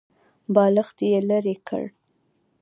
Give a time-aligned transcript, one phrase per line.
[0.53, 1.83] بالښت يې ليرې کړ.